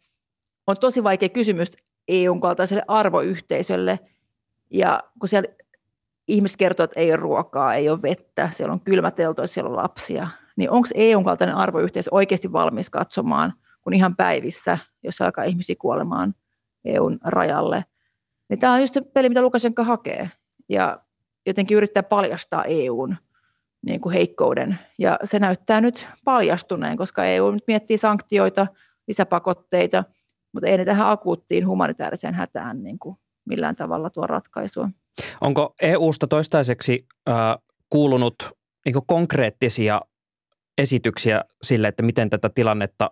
on 0.67 0.77
tosi 0.81 1.05
vaikea 1.05 1.29
kysymys 1.29 1.73
EUn 2.09 2.41
kaltaiselle 2.41 2.83
arvoyhteisölle. 2.89 3.99
Ja 4.71 5.03
kun 5.21 5.29
siellä 5.29 5.49
ihmiset 6.29 6.57
kertoo, 6.57 6.85
että 6.85 7.01
ei 7.01 7.11
ole 7.11 7.17
ruokaa, 7.17 7.75
ei 7.75 7.89
ole 7.89 8.03
vettä, 8.03 8.51
siellä 8.53 8.73
on 8.73 8.81
kylmäteltoja, 8.81 9.47
siellä 9.47 9.71
on 9.71 9.77
lapsia, 9.77 10.29
niin 10.57 10.71
onko 10.71 10.89
EUn 10.95 11.25
kaltainen 11.25 11.57
arvoyhteisö 11.57 12.11
oikeasti 12.13 12.53
valmis 12.53 12.91
katsomaan, 12.91 13.53
kun 13.83 13.95
ihan 13.95 14.17
päivissä, 14.17 14.79
jos 15.03 15.21
alkaa 15.21 15.45
ihmisiä 15.45 15.77
kuolemaan 15.79 16.35
EUn 16.85 17.19
rajalle. 17.25 17.85
Niin 18.49 18.59
tämä 18.59 18.73
on 18.73 18.81
just 18.81 18.95
se 18.95 19.01
peli, 19.15 19.29
mitä 19.29 19.43
Lukashenka 19.43 19.85
hakee 19.85 20.31
ja 20.69 20.99
jotenkin 21.47 21.77
yrittää 21.77 22.03
paljastaa 22.03 22.65
EUn 22.65 23.17
niin 23.87 24.01
kuin 24.01 24.13
heikkouden. 24.13 24.79
Ja 24.99 25.19
se 25.25 25.39
näyttää 25.39 25.81
nyt 25.81 26.09
paljastuneen, 26.25 26.97
koska 26.97 27.25
EU 27.25 27.51
nyt 27.51 27.65
miettii 27.67 27.99
sanktioita, 27.99 28.67
lisäpakotteita, 29.09 30.05
mutta 30.53 30.69
ei 30.69 30.79
ne 30.79 30.85
tähän 30.85 31.11
akuuttiin 31.11 31.67
humanitaariseen 31.67 32.35
hätään 32.35 32.83
niin 32.83 32.99
kuin 32.99 33.17
millään 33.45 33.77
tavalla 33.77 34.11
tuo 34.11 34.27
ratkaisua. 34.27 34.89
Onko 35.41 35.75
EUsta 35.83 36.27
toistaiseksi 36.27 37.07
äh, 37.29 37.35
kuulunut 37.91 38.35
niin 38.85 38.95
konkreettisia 39.07 40.01
esityksiä 40.79 41.45
sille, 41.63 41.89
että 41.89 42.03
miten 42.03 42.31
tätä 42.31 42.51
tilannetta 42.55 43.11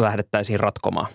lähdettäisiin 0.00 0.60
ratkomaan? 0.60 1.06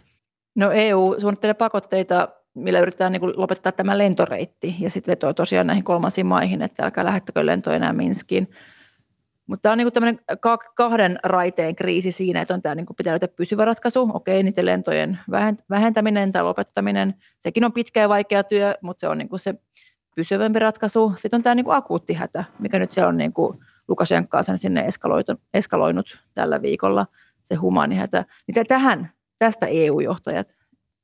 No 0.55 0.71
EU 0.71 1.15
suunnittelee 1.19 1.53
pakotteita 1.53 2.27
millä 2.55 2.79
yritetään 2.79 3.11
niin 3.11 3.19
kuin 3.19 3.33
lopettaa 3.35 3.71
tämä 3.71 3.97
lentoreitti 3.97 4.75
ja 4.79 4.89
sitten 4.89 5.11
vetoa 5.11 5.33
tosiaan 5.33 5.67
näihin 5.67 5.83
kolmansiin 5.83 6.27
maihin, 6.27 6.61
että 6.61 6.83
älkää 6.83 7.05
lähettäkö 7.05 7.45
lentoja 7.45 7.75
enää 7.75 7.93
Minskiin. 7.93 8.47
Mutta 9.49 9.61
tämä 9.61 9.71
on 9.71 9.77
niin 9.77 9.93
tämmöinen 9.93 10.19
kahden 10.75 11.19
raiteen 11.23 11.75
kriisi 11.75 12.11
siinä, 12.11 12.41
että 12.41 12.53
on 12.53 12.61
tämä 12.61 12.75
niin 12.75 12.85
kuin 12.85 12.97
pitää 12.97 13.11
löytää 13.11 13.27
pysyvä 13.27 13.65
ratkaisu. 13.65 14.11
Okei, 14.13 14.43
niiden 14.43 14.65
lentojen 14.65 15.19
vähentäminen 15.69 16.31
tai 16.31 16.43
lopettaminen, 16.43 17.15
sekin 17.39 17.65
on 17.65 17.73
pitkä 17.73 18.01
ja 18.01 18.09
vaikea 18.09 18.43
työ, 18.43 18.75
mutta 18.81 19.01
se 19.01 19.07
on 19.07 19.17
niin 19.17 19.29
kuin 19.29 19.39
se 19.39 19.55
pysyvämpi 20.15 20.59
ratkaisu. 20.59 21.13
Sitten 21.15 21.37
on 21.37 21.43
tämä 21.43 21.55
niin 21.55 21.63
kuin 21.65 21.75
akuutti 21.75 22.13
hätä, 22.13 22.43
mikä 22.59 22.79
nyt 22.79 22.91
siellä 22.91 23.09
on 23.09 23.17
niin 23.17 23.33
Lukashenkaa 23.87 24.43
sen 24.43 24.57
sinne 24.57 24.85
eskaloinut 25.53 26.19
tällä 26.33 26.61
viikolla, 26.61 27.07
se 27.43 27.55
humanihätä. 27.55 28.25
Niin 28.47 28.67
tähän, 28.67 29.11
tästä 29.39 29.65
EU-johtajat 29.65 30.55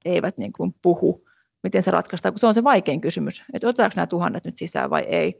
eivät 0.06 0.38
niin 0.38 0.54
kuin 0.54 0.76
puhu 0.82 1.26
miten 1.64 1.84
se 1.84 1.92
ratkaistaan, 1.92 2.34
kun 2.34 2.40
se 2.40 2.48
on 2.48 2.54
se 2.54 2.64
vaikein 2.64 3.02
kysymys, 3.02 3.44
että 3.54 3.68
otetaanko 3.68 3.94
nämä 3.96 4.08
tuhannet 4.08 4.46
nyt 4.46 4.58
sisään 4.58 4.90
vai 4.90 5.02
ei. 5.02 5.40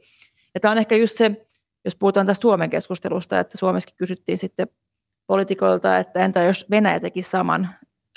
Ja 0.54 0.60
tämä 0.60 0.72
on 0.72 0.78
ehkä 0.78 0.96
just 0.96 1.16
se, 1.16 1.46
jos 1.86 1.96
puhutaan 1.96 2.26
tästä 2.26 2.42
Suomen 2.42 2.70
keskustelusta, 2.70 3.40
että 3.40 3.58
Suomessakin 3.58 3.96
kysyttiin 3.96 4.38
sitten 4.38 4.68
poliitikoilta, 5.26 5.98
että 5.98 6.20
entä 6.24 6.42
jos 6.42 6.66
Venäjä 6.70 7.00
teki 7.00 7.22
saman 7.22 7.68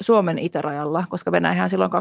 Suomen 0.01 0.39
itärajalla, 0.39 1.03
koska 1.09 1.31
Venäjähän 1.31 1.69
silloin 1.69 1.91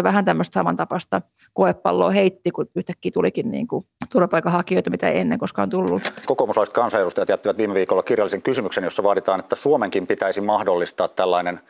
2015-2016 0.00 0.02
vähän 0.02 0.24
tämmöistä 0.24 0.54
samantapaista 0.54 1.22
koepalloa 1.52 2.10
heitti, 2.10 2.50
kun 2.50 2.66
yhtäkkiä 2.76 3.12
tulikin 3.14 3.50
niin 3.50 3.68
kuin 3.68 3.86
turvapaikanhakijoita, 4.12 4.90
mitä 4.90 5.08
ei 5.08 5.20
ennen 5.20 5.38
koskaan 5.38 5.70
tullut. 5.70 6.02
Kokoomuslaiset 6.26 6.74
kansanedustajat 6.74 7.28
jättivät 7.28 7.58
viime 7.58 7.74
viikolla 7.74 8.02
kirjallisen 8.02 8.42
kysymyksen, 8.42 8.84
jossa 8.84 9.02
vaaditaan, 9.02 9.40
että 9.40 9.56
Suomenkin 9.56 10.06
pitäisi 10.06 10.40
mahdollistaa 10.40 11.08
tällainen 11.08 11.60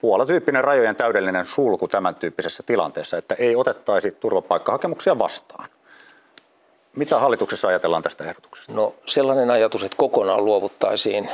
Puola-tyyppinen 0.00 0.64
rajojen 0.64 0.96
täydellinen 0.96 1.44
sulku 1.44 1.88
tämän 1.88 2.14
tyyppisessä 2.14 2.62
tilanteessa, 2.66 3.16
että 3.16 3.34
ei 3.34 3.56
otettaisi 3.56 4.10
turvapaikkahakemuksia 4.10 5.18
vastaan. 5.18 5.68
Mitä 6.96 7.18
hallituksessa 7.18 7.68
ajatellaan 7.68 8.02
tästä 8.02 8.24
ehdotuksesta? 8.24 8.72
No 8.72 8.94
sellainen 9.06 9.50
ajatus, 9.50 9.82
että 9.82 9.96
kokonaan 9.96 10.44
luovuttaisiin 10.44 11.28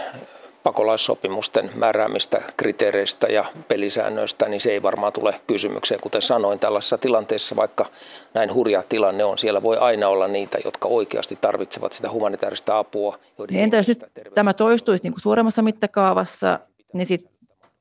pakolaissopimusten 0.62 1.70
määräämistä 1.74 2.42
kriteereistä 2.56 3.26
ja 3.26 3.44
pelisäännöistä, 3.68 4.48
niin 4.48 4.60
se 4.60 4.72
ei 4.72 4.82
varmaan 4.82 5.12
tule 5.12 5.40
kysymykseen. 5.46 6.00
Kuten 6.00 6.22
sanoin, 6.22 6.58
tällaisessa 6.58 6.98
tilanteessa, 6.98 7.56
vaikka 7.56 7.86
näin 8.34 8.54
hurja 8.54 8.82
tilanne 8.88 9.24
on, 9.24 9.38
siellä 9.38 9.62
voi 9.62 9.76
aina 9.76 10.08
olla 10.08 10.28
niitä, 10.28 10.58
jotka 10.64 10.88
oikeasti 10.88 11.38
tarvitsevat 11.40 11.92
sitä 11.92 12.10
humanitaarista 12.10 12.78
apua. 12.78 13.18
Niin 13.50 13.64
entä 13.64 13.76
jos 13.76 13.88
nyt 13.88 14.04
tämä 14.34 14.54
toistuisi 14.54 15.02
niin 15.02 15.12
kuin 15.12 15.20
suuremmassa 15.20 15.62
mittakaavassa, 15.62 16.60
niin 16.92 17.06
sitten 17.06 17.32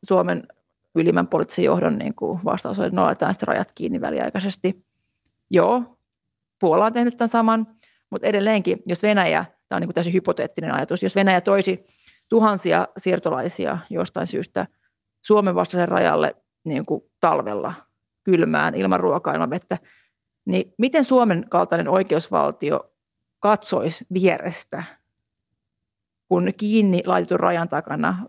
Suomen 0.07 0.47
ylimmän 0.95 1.27
poliittisen 1.27 1.65
johdon 1.65 1.97
niin 1.97 2.15
kuin 2.15 2.39
vastaus 2.45 2.79
oli, 2.79 2.87
että 2.87 2.95
no 2.95 3.03
laitetaan 3.03 3.33
sitten 3.33 3.47
rajat 3.47 3.71
kiinni 3.75 4.01
väliaikaisesti. 4.01 4.83
Joo, 5.51 5.83
Puola 6.63 6.85
on 6.85 6.93
tehnyt 6.93 7.17
tämän 7.17 7.29
saman, 7.29 7.67
mutta 8.09 8.27
edelleenkin, 8.27 8.79
jos 8.85 9.03
Venäjä, 9.03 9.45
tämä 9.69 9.77
on 9.77 9.81
niin 9.81 9.93
täysin 9.93 10.13
hypoteettinen 10.13 10.73
ajatus, 10.73 11.03
jos 11.03 11.15
Venäjä 11.15 11.41
toisi 11.41 11.85
tuhansia 12.29 12.87
siirtolaisia 12.97 13.77
jostain 13.89 14.27
syystä 14.27 14.67
Suomen 15.21 15.55
vastaiselle 15.55 15.85
rajalle 15.85 16.35
niin 16.63 16.85
kuin 16.85 17.01
talvella 17.19 17.73
kylmään 18.23 18.75
ilman 18.75 18.99
ruokaa, 18.99 19.33
ilman 19.33 19.49
vettä, 19.49 19.77
niin 20.45 20.73
miten 20.77 21.05
Suomen 21.05 21.45
kaltainen 21.49 21.89
oikeusvaltio 21.89 22.93
katsoisi 23.39 24.05
vierestä, 24.13 24.83
kun 26.27 26.53
kiinni 26.57 27.01
laitetun 27.05 27.39
rajan 27.39 27.69
takana 27.69 28.25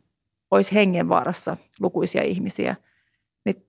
olisi 0.50 0.74
hengenvaarassa 0.74 1.56
lukuisia 1.80 2.22
ihmisiä. 2.22 2.76
Niin 3.44 3.68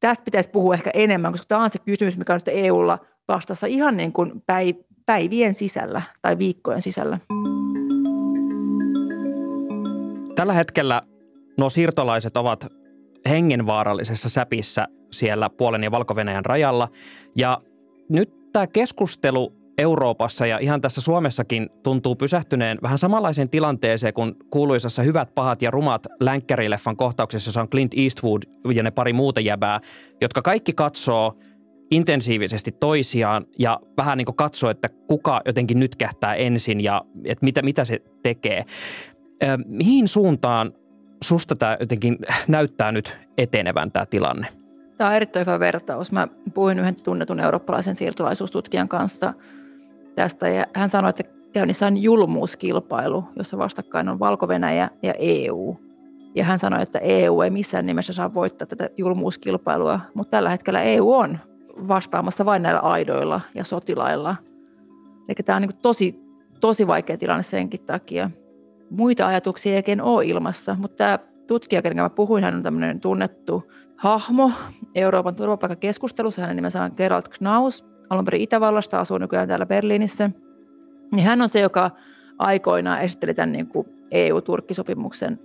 tästä 0.00 0.24
pitäisi 0.24 0.50
puhua 0.50 0.74
ehkä 0.74 0.90
enemmän, 0.94 1.32
koska 1.32 1.46
tämä 1.48 1.64
on 1.64 1.70
se 1.70 1.78
kysymys, 1.78 2.16
mikä 2.16 2.32
on 2.32 2.40
nyt 2.46 2.64
EUlla 2.64 3.13
vastassa 3.28 3.66
ihan 3.66 3.96
niin 3.96 4.12
kuin 4.12 4.32
päivien 5.06 5.54
sisällä 5.54 6.02
tai 6.22 6.38
viikkojen 6.38 6.82
sisällä. 6.82 7.18
Tällä 10.34 10.52
hetkellä 10.52 11.02
nuo 11.58 11.70
siirtolaiset 11.70 12.36
ovat 12.36 12.66
hengenvaarallisessa 13.28 14.28
säpissä 14.28 14.86
siellä 15.12 15.50
Puolen 15.50 15.84
ja 15.84 15.90
valko 15.90 16.14
rajalla. 16.44 16.88
Ja 17.36 17.60
nyt 18.08 18.52
tämä 18.52 18.66
keskustelu 18.66 19.52
Euroopassa 19.78 20.46
ja 20.46 20.58
ihan 20.58 20.80
tässä 20.80 21.00
Suomessakin 21.00 21.68
tuntuu 21.82 22.16
pysähtyneen 22.16 22.78
vähän 22.82 22.98
samanlaiseen 22.98 23.50
tilanteeseen 23.50 24.14
kuin 24.14 24.34
kuuluisassa 24.50 25.02
Hyvät, 25.02 25.34
pahat 25.34 25.62
ja 25.62 25.70
rumat 25.70 26.06
länkkärileffan 26.20 26.96
kohtauksessa, 26.96 27.48
jossa 27.48 27.60
on 27.60 27.68
Clint 27.68 27.92
Eastwood 27.96 28.42
ja 28.74 28.82
ne 28.82 28.90
pari 28.90 29.12
muuta 29.12 29.40
jäbää, 29.40 29.80
jotka 30.20 30.42
kaikki 30.42 30.72
katsoo 30.72 31.38
intensiivisesti 31.90 32.72
toisiaan 32.72 33.46
ja 33.58 33.80
vähän 33.96 34.18
niin 34.18 34.26
kuin 34.26 34.36
katsoo, 34.36 34.70
että 34.70 34.88
kuka 34.88 35.40
jotenkin 35.46 35.80
nyt 35.80 35.96
kähtää 35.96 36.34
ensin 36.34 36.80
ja 36.80 37.02
että 37.24 37.44
mitä, 37.44 37.62
mitä 37.62 37.84
se 37.84 38.02
tekee. 38.22 38.64
Mihin 39.66 40.08
suuntaan 40.08 40.72
susta 41.24 41.56
tämä 41.56 41.76
jotenkin 41.80 42.18
näyttää 42.48 42.92
nyt 42.92 43.16
etenevän 43.38 43.92
tämä 43.92 44.06
tilanne? 44.06 44.46
Tämä 44.96 45.10
on 45.10 45.16
erittäin 45.16 45.46
hyvä 45.46 45.60
vertaus. 45.60 46.12
Mä 46.12 46.28
puhuin 46.54 46.78
yhden 46.78 46.96
tunnetun 47.02 47.40
eurooppalaisen 47.40 47.96
siirtolaisuustutkijan 47.96 48.88
kanssa 48.88 49.34
tästä 50.14 50.48
ja 50.48 50.66
hän 50.74 50.88
sanoi, 50.88 51.10
että 51.10 51.24
käynnissä 51.52 51.86
on 51.86 51.96
julmuuskilpailu, 51.96 53.24
jossa 53.36 53.58
vastakkain 53.58 54.08
on 54.08 54.18
valko 54.18 54.48
ja 55.02 55.14
EU. 55.18 55.76
Ja 56.34 56.44
hän 56.44 56.58
sanoi, 56.58 56.82
että 56.82 56.98
EU 56.98 57.40
ei 57.40 57.50
missään 57.50 57.86
nimessä 57.86 58.12
saa 58.12 58.34
voittaa 58.34 58.66
tätä 58.66 58.90
julmuuskilpailua, 58.96 60.00
mutta 60.14 60.30
tällä 60.30 60.50
hetkellä 60.50 60.82
EU 60.82 61.12
on 61.12 61.38
vastaamassa 61.88 62.44
vain 62.44 62.62
näillä 62.62 62.80
aidoilla 62.80 63.40
ja 63.54 63.64
sotilailla. 63.64 64.36
Eli 65.28 65.34
tämä 65.44 65.56
on 65.56 65.62
niin 65.62 65.76
tosi, 65.82 66.20
tosi 66.60 66.86
vaikea 66.86 67.18
tilanne 67.18 67.42
senkin 67.42 67.80
takia 67.80 68.30
muita 68.90 69.26
ajatuksia 69.26 69.72
ei 69.72 69.78
oikein 69.78 70.02
ole 70.02 70.26
ilmassa, 70.26 70.76
mutta 70.78 70.96
tämä 70.96 71.18
tutkija, 71.46 71.82
kenen 71.82 72.04
mä 72.04 72.10
puhuin, 72.10 72.44
hän 72.44 72.54
on 72.54 72.62
tämmöinen 72.62 73.00
tunnettu 73.00 73.72
hahmo 73.96 74.52
Euroopan 74.94 75.36
turvapaikkakeskustelussa. 75.36 76.42
Hänen 76.42 76.56
nimensä 76.56 76.82
on 76.82 76.90
Gerald 76.96 77.22
Knaus, 77.38 77.86
alun 78.10 78.24
perin 78.24 78.42
Itävallasta, 78.42 79.00
asuu 79.00 79.18
nykyään 79.18 79.48
täällä 79.48 79.66
Berliinissä. 79.66 80.30
Ja 81.16 81.22
hän 81.22 81.42
on 81.42 81.48
se, 81.48 81.60
joka 81.60 81.90
aikoinaan 82.38 83.00
esitteli 83.00 83.34
tämän 83.34 83.52
niin 83.52 83.68
EU-Turkkisopimuksen 84.10 85.40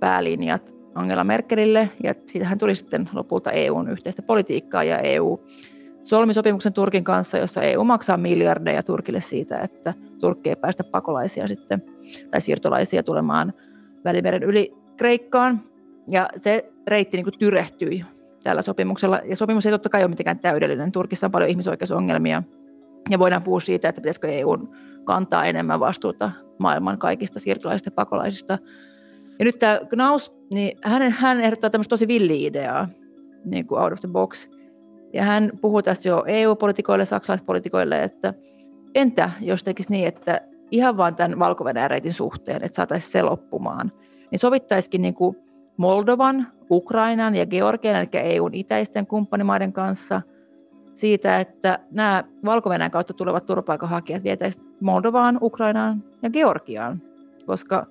päälinjat 0.00 0.75
Angela 0.96 1.24
Merkelille, 1.24 1.90
ja 2.02 2.14
siitä 2.26 2.46
hän 2.46 2.58
tuli 2.58 2.74
sitten 2.74 3.08
lopulta 3.12 3.50
EUn 3.50 3.90
yhteistä 3.90 4.22
politiikkaa, 4.22 4.84
ja 4.84 4.98
EU 4.98 5.40
solmi 6.02 6.34
sopimuksen 6.34 6.72
Turkin 6.72 7.04
kanssa, 7.04 7.38
jossa 7.38 7.62
EU 7.62 7.84
maksaa 7.84 8.16
miljardeja 8.16 8.82
Turkille 8.82 9.20
siitä, 9.20 9.58
että 9.58 9.94
Turkki 10.20 10.48
ei 10.48 10.56
päästä 10.56 10.84
pakolaisia 10.84 11.48
sitten 11.48 11.82
tai 12.30 12.40
siirtolaisia 12.40 13.02
tulemaan 13.02 13.52
Välimeren 14.04 14.42
yli 14.42 14.74
Kreikkaan. 14.96 15.60
Ja 16.08 16.28
se 16.36 16.72
reitti 16.86 17.16
niin 17.16 17.24
kuin 17.24 17.38
tyrehtyi 17.38 18.04
tällä 18.42 18.62
sopimuksella. 18.62 19.20
Ja 19.24 19.36
sopimus 19.36 19.66
ei 19.66 19.72
totta 19.72 19.88
kai 19.88 20.02
ole 20.02 20.08
mitenkään 20.08 20.38
täydellinen. 20.38 20.92
Turkissa 20.92 21.26
on 21.26 21.30
paljon 21.30 21.50
ihmisoikeusongelmia. 21.50 22.42
Ja 23.10 23.18
voidaan 23.18 23.42
puhua 23.42 23.60
siitä, 23.60 23.88
että 23.88 24.00
pitäisikö 24.00 24.28
EU 24.28 24.56
kantaa 25.04 25.44
enemmän 25.44 25.80
vastuuta 25.80 26.30
maailman 26.58 26.98
kaikista 26.98 27.40
siirtolaisista 27.40 27.90
pakolaisista. 27.90 28.58
Ja 29.38 29.44
nyt 29.44 29.58
tämä 29.58 29.80
Knaus, 29.88 30.36
niin 30.50 30.78
hän, 30.82 31.12
hän 31.12 31.40
ehdottaa 31.40 31.70
tämmöistä 31.70 31.90
tosi 31.90 32.08
villi-ideaa, 32.08 32.88
niin 33.44 33.66
kuin 33.66 33.80
out 33.80 33.92
of 33.92 34.00
the 34.00 34.08
box. 34.08 34.50
Ja 35.12 35.22
hän 35.22 35.50
puhuu 35.60 35.82
tästä 35.82 36.08
jo 36.08 36.24
EU-politikoille, 36.26 37.04
saksalaispolitikoille, 37.04 38.02
että 38.02 38.34
entä 38.94 39.30
jos 39.40 39.62
tekisi 39.62 39.90
niin, 39.90 40.08
että 40.08 40.40
ihan 40.70 40.96
vain 40.96 41.14
tämän 41.14 41.38
valko 41.38 41.64
reitin 41.88 42.12
suhteen, 42.12 42.62
että 42.62 42.76
saataisiin 42.76 43.12
se 43.12 43.22
loppumaan, 43.22 43.92
niin 44.30 44.38
sovittaisikin 44.38 45.02
niin 45.02 45.14
kuin 45.14 45.36
Moldovan, 45.76 46.46
Ukrainan 46.70 47.36
ja 47.36 47.46
Georgian, 47.46 47.96
eli 47.96 48.08
EUn 48.12 48.54
itäisten 48.54 49.06
kumppanimaiden 49.06 49.72
kanssa 49.72 50.22
siitä, 50.94 51.40
että 51.40 51.78
nämä 51.90 52.24
valko 52.44 52.70
kautta 52.92 53.14
tulevat 53.14 53.46
turvapaikanhakijat 53.46 54.24
vietäisiin 54.24 54.66
Moldovaan, 54.80 55.38
Ukrainaan 55.42 56.04
ja 56.22 56.30
Georgiaan, 56.30 57.02
koska 57.46 57.86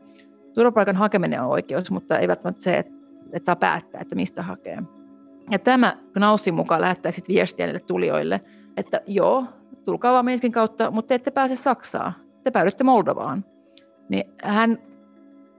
turvapaikan 0.55 0.95
hakeminen 0.95 1.41
on 1.41 1.49
oikeus, 1.49 1.91
mutta 1.91 2.19
ei 2.19 2.27
välttämättä 2.27 2.63
se, 2.63 2.77
että, 2.77 2.93
että 3.33 3.45
saa 3.45 3.55
päättää, 3.55 4.01
että 4.01 4.15
mistä 4.15 4.43
hakee. 4.43 4.77
Ja 5.51 5.59
tämä 5.59 5.97
Knaussin 6.13 6.53
mukaan 6.53 6.81
lähettää 6.81 7.11
sitten 7.11 7.33
viestiä 7.33 7.65
niille 7.65 7.79
tulijoille, 7.79 8.41
että 8.77 9.01
joo, 9.07 9.45
tulkaa 9.83 10.13
vaan 10.13 10.25
Minskin 10.25 10.51
kautta, 10.51 10.91
mutta 10.91 11.07
te 11.07 11.15
ette 11.15 11.31
pääse 11.31 11.55
Saksaan, 11.55 12.13
te 12.43 12.51
päädytte 12.51 12.83
Moldovaan. 12.83 13.45
Niin 14.09 14.23
hän 14.43 14.77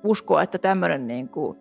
uskoo, 0.05 0.39
että 0.39 0.59
tämmöinen 0.59 1.07
niin 1.07 1.29
kuin 1.29 1.59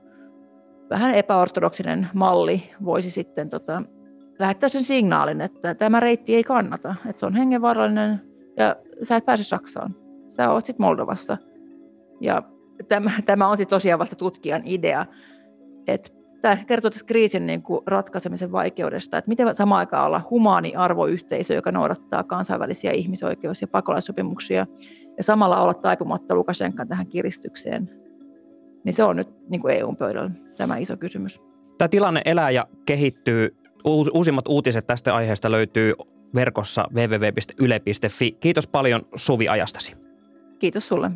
vähän 0.89 1.15
epäortodoksinen 1.15 2.07
malli 2.13 2.71
voisi 2.85 3.11
sitten 3.11 3.49
tota, 3.49 3.83
lähettää 4.39 4.69
sen 4.69 4.83
signaalin, 4.83 5.41
että 5.41 5.75
tämä 5.75 5.99
reitti 5.99 6.35
ei 6.35 6.43
kannata, 6.43 6.95
että 7.09 7.19
se 7.19 7.25
on 7.25 7.35
hengenvaarallinen 7.35 8.21
ja 8.57 8.75
sä 9.03 9.15
et 9.15 9.25
pääse 9.25 9.43
Saksaan. 9.43 9.95
Sä 10.25 10.51
oot 10.51 10.65
sitten 10.65 10.85
Moldovassa. 10.85 11.37
Ja 12.21 12.43
tämä, 12.87 13.11
tämä 13.25 13.47
on 13.47 13.57
sitten 13.57 13.75
tosiaan 13.75 13.99
vasta 13.99 14.15
tutkijan 14.15 14.61
idea, 14.65 15.05
että 15.87 16.09
tämä 16.41 16.57
kertoo 16.67 16.91
tästä 16.91 17.07
kriisin 17.07 17.45
niin 17.47 17.61
kuin 17.61 17.81
ratkaisemisen 17.85 18.51
vaikeudesta, 18.51 19.17
että 19.17 19.29
miten 19.29 19.55
samaan 19.55 19.79
aikaan 19.79 20.05
olla 20.05 20.21
humaani 20.29 20.75
arvoyhteisö, 20.75 21.53
joka 21.53 21.71
noudattaa 21.71 22.23
kansainvälisiä 22.23 22.91
ihmisoikeus- 22.91 23.61
ja 23.61 23.67
pakolaissopimuksia, 23.67 24.67
ja 25.17 25.23
samalla 25.23 25.61
olla 25.61 25.73
taipumatta 25.73 26.35
Lukashenkan 26.35 26.87
tähän 26.87 27.07
kiristykseen. 27.07 27.89
Niin 28.83 28.93
se 28.93 29.03
on 29.03 29.15
nyt 29.15 29.49
niin 29.49 29.61
kuin 29.61 29.75
EUn 29.75 29.95
pöydällä 29.97 30.31
tämä 30.57 30.77
iso 30.77 30.97
kysymys. 30.97 31.41
Tämä 31.77 31.89
tilanne 31.89 32.21
elää 32.25 32.51
ja 32.51 32.67
kehittyy. 32.85 33.55
Uusimmat 34.13 34.47
uutiset 34.47 34.87
tästä 34.87 35.15
aiheesta 35.15 35.51
löytyy 35.51 35.93
verkossa 36.35 36.87
www.yle.fi. 36.93 38.31
Kiitos 38.31 38.67
paljon 38.67 39.01
Suvi 39.15 39.47
ajastasi. 39.47 39.95
Kiitos 40.59 40.87
sulle. 40.87 41.11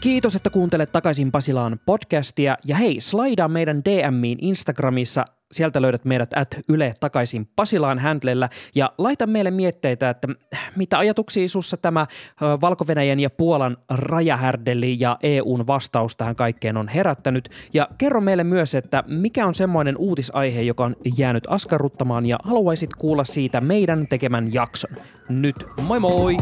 Kiitos, 0.00 0.36
että 0.36 0.50
kuuntelet 0.50 0.92
takaisin 0.92 1.32
Pasilaan 1.32 1.80
podcastia. 1.86 2.56
Ja 2.64 2.76
hei, 2.76 3.00
slaidaa 3.00 3.48
meidän 3.48 3.82
DMiin 3.84 4.38
Instagramissa. 4.40 5.24
Sieltä 5.52 5.82
löydät 5.82 6.04
meidät 6.04 6.30
at 6.36 6.56
Yle 6.68 6.94
takaisin 7.00 7.48
Pasilaan 7.56 7.98
handlella. 7.98 8.48
Ja 8.74 8.92
laita 8.98 9.26
meille 9.26 9.50
mietteitä, 9.50 10.10
että 10.10 10.28
mitä 10.76 10.98
ajatuksia 10.98 11.48
sussa 11.48 11.76
tämä 11.76 12.06
valko 12.40 12.84
ja 13.20 13.30
Puolan 13.30 13.76
rajahärdeli 13.90 14.96
ja 15.00 15.18
EUn 15.22 15.66
vastaus 15.66 16.16
tähän 16.16 16.36
kaikkeen 16.36 16.76
on 16.76 16.88
herättänyt. 16.88 17.48
Ja 17.72 17.88
kerro 17.98 18.20
meille 18.20 18.44
myös, 18.44 18.74
että 18.74 19.04
mikä 19.06 19.46
on 19.46 19.54
semmoinen 19.54 19.96
uutisaihe, 19.96 20.62
joka 20.62 20.84
on 20.84 20.96
jäänyt 21.16 21.44
askarruttamaan 21.48 22.26
ja 22.26 22.38
haluaisit 22.44 22.94
kuulla 22.94 23.24
siitä 23.24 23.60
meidän 23.60 24.06
tekemän 24.08 24.52
jakson. 24.52 24.96
Nyt 25.28 25.56
moi 25.82 26.00
moi! 26.00 26.36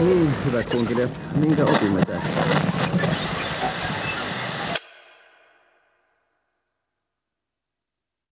Niin, 0.00 0.36
hyvät 0.44 0.66
kuuntelijat, 0.66 1.12
minkä 1.36 1.66
opimme 1.66 2.00
tästä? 2.04 2.59